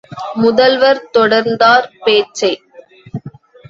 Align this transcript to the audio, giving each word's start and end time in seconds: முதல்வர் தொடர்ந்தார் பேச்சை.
முதல்வர் 0.33 1.01
தொடர்ந்தார் 1.13 1.87
பேச்சை. 2.03 2.53